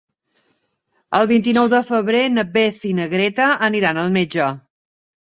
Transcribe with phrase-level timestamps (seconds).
[1.17, 4.49] El vint-i-nou de febrer na Beth i na Greta aniran al metge.